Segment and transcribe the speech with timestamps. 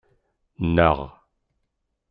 [0.67, 0.97] Nnaɣ.